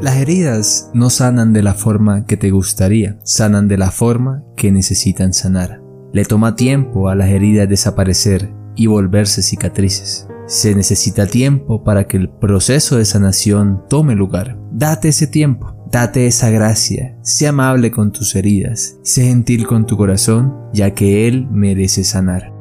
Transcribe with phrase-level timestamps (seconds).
[0.00, 4.70] Las heridas no sanan de la forma que te gustaría, sanan de la forma que
[4.70, 5.82] necesitan sanar.
[6.12, 10.28] Le toma tiempo a las heridas desaparecer y volverse cicatrices.
[10.46, 14.56] Se necesita tiempo para que el proceso de sanación tome lugar.
[14.70, 19.96] Date ese tiempo, date esa gracia, sé amable con tus heridas, sé gentil con tu
[19.96, 22.52] corazón, ya que Él merece sanar.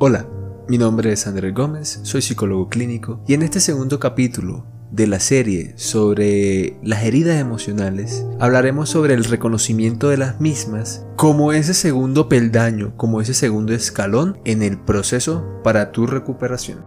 [0.00, 0.35] Hola.
[0.68, 5.20] Mi nombre es Andrés Gómez, soy psicólogo clínico y en este segundo capítulo de la
[5.20, 12.28] serie sobre las heridas emocionales hablaremos sobre el reconocimiento de las mismas como ese segundo
[12.28, 16.84] peldaño, como ese segundo escalón en el proceso para tu recuperación.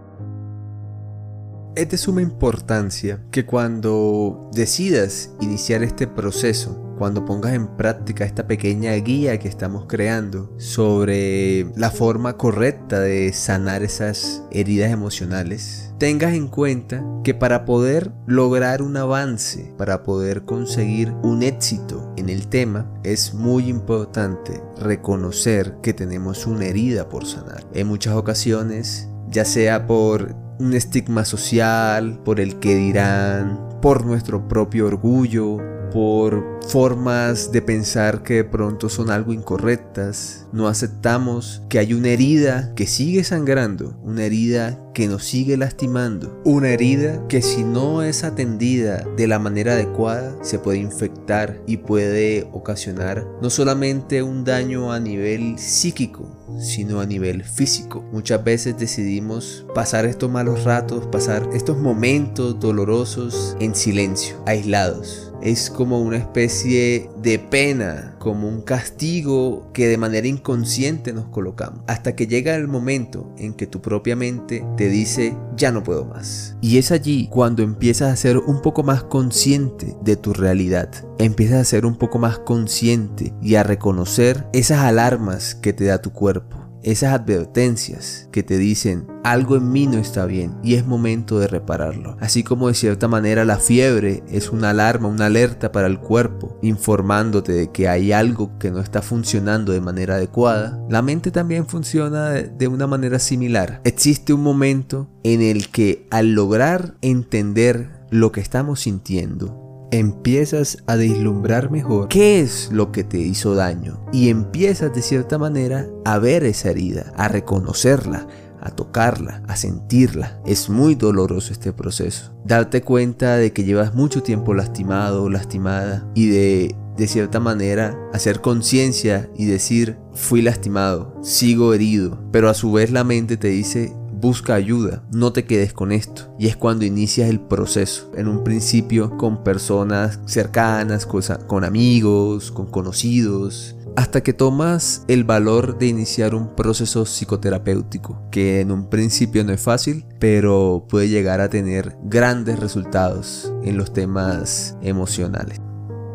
[1.78, 8.46] Es de suma importancia que cuando decidas iniciar este proceso cuando pongas en práctica esta
[8.46, 16.34] pequeña guía que estamos creando sobre la forma correcta de sanar esas heridas emocionales, tengas
[16.34, 22.48] en cuenta que para poder lograr un avance, para poder conseguir un éxito en el
[22.48, 27.66] tema, es muy importante reconocer que tenemos una herida por sanar.
[27.74, 34.48] En muchas ocasiones, ya sea por un estigma social, por el que dirán, por nuestro
[34.48, 35.58] propio orgullo,
[35.92, 40.48] por formas de pensar que de pronto son algo incorrectas.
[40.52, 46.42] No aceptamos que hay una herida que sigue sangrando, una herida que nos sigue lastimando,
[46.44, 51.78] una herida que si no es atendida de la manera adecuada se puede infectar y
[51.78, 58.04] puede ocasionar no solamente un daño a nivel psíquico, sino a nivel físico.
[58.12, 65.70] Muchas veces decidimos pasar estos malos ratos, pasar estos momentos dolorosos en silencio, aislados es
[65.70, 71.82] como una especie de pena, como un castigo que de manera inconsciente nos colocamos.
[71.88, 76.06] Hasta que llega el momento en que tu propia mente te dice, ya no puedo
[76.06, 76.56] más.
[76.62, 80.90] Y es allí cuando empiezas a ser un poco más consciente de tu realidad.
[81.18, 86.02] Empiezas a ser un poco más consciente y a reconocer esas alarmas que te da
[86.02, 90.86] tu cuerpo esas advertencias que te dicen algo en mí no está bien y es
[90.86, 92.18] momento de repararlo.
[92.20, 96.58] Así como de cierta manera la fiebre es una alarma, una alerta para el cuerpo,
[96.62, 101.68] informándote de que hay algo que no está funcionando de manera adecuada, la mente también
[101.68, 103.82] funciona de una manera similar.
[103.84, 110.98] Existe un momento en el que al lograr entender lo que estamos sintiendo, empiezas a
[110.98, 116.20] deslumbrar mejor qué es lo que te hizo daño y empiezas de cierta manera a
[116.20, 118.28] ver esa herida, a reconocerla,
[118.62, 120.42] a tocarla, a sentirla.
[120.46, 122.34] Es muy doloroso este proceso.
[122.46, 128.42] Darte cuenta de que llevas mucho tiempo lastimado, lastimada y de de cierta manera hacer
[128.42, 133.96] conciencia y decir fui lastimado, sigo herido, pero a su vez la mente te dice
[134.20, 136.34] busca ayuda, no te quedes con esto.
[136.38, 138.12] Y es cuando inicias el proceso.
[138.16, 145.78] En un principio con personas cercanas, con amigos, con conocidos, hasta que tomas el valor
[145.78, 151.42] de iniciar un proceso psicoterapéutico, que en un principio no es fácil, pero puede llegar
[151.42, 155.59] a tener grandes resultados en los temas emocionales.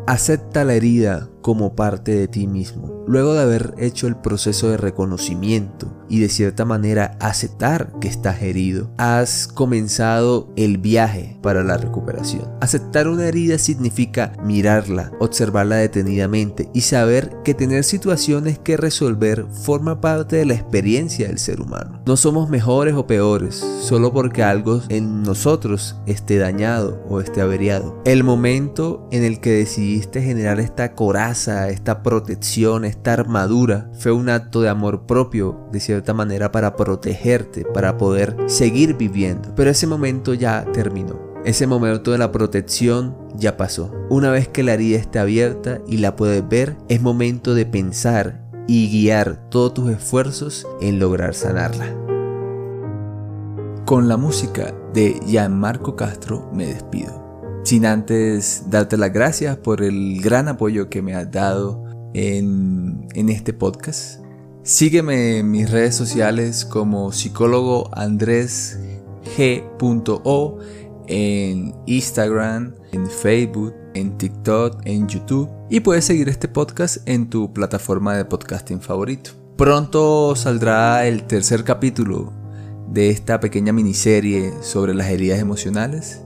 [0.07, 3.03] Acepta la herida como parte de ti mismo.
[3.07, 8.41] Luego de haber hecho el proceso de reconocimiento y de cierta manera aceptar que estás
[8.41, 12.51] herido, has comenzado el viaje para la recuperación.
[12.61, 20.01] Aceptar una herida significa mirarla, observarla detenidamente y saber que tener situaciones que resolver forma
[20.01, 22.01] parte de la experiencia del ser humano.
[22.07, 28.01] No somos mejores o peores solo porque algo en nosotros esté dañado o esté averiado.
[28.05, 29.51] El momento en el que
[30.01, 36.13] generar esta coraza, esta protección, esta armadura, fue un acto de amor propio de cierta
[36.13, 39.53] manera para protegerte, para poder seguir viviendo.
[39.55, 41.19] Pero ese momento ya terminó.
[41.45, 43.91] Ese momento de la protección ya pasó.
[44.09, 48.41] Una vez que la herida está abierta y la puedes ver, es momento de pensar
[48.67, 51.85] y guiar todos tus esfuerzos en lograr sanarla.
[53.85, 57.24] Con la música de Gianmarco Castro me despido.
[57.65, 61.83] Sin antes darte las gracias por el gran apoyo que me has dado
[62.13, 64.21] en, en este podcast.
[64.61, 68.79] Sígueme en mis redes sociales como psicólogo Andrés
[69.35, 70.59] G.O
[71.07, 77.51] en Instagram, en Facebook, en TikTok, en YouTube y puedes seguir este podcast en tu
[77.51, 79.31] plataforma de podcasting favorito.
[79.57, 82.31] Pronto saldrá el tercer capítulo
[82.91, 86.21] de esta pequeña miniserie sobre las heridas emocionales.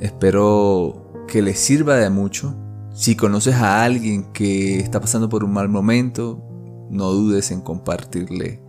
[0.00, 2.56] Espero que les sirva de mucho.
[2.94, 6.42] Si conoces a alguien que está pasando por un mal momento,
[6.90, 8.62] no dudes en compartirle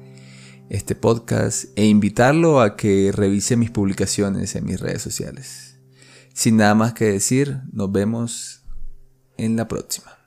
[0.69, 5.80] este podcast e invitarlo a que revise mis publicaciones en mis redes sociales.
[6.33, 8.63] Sin nada más que decir, nos vemos
[9.38, 10.25] en la próxima.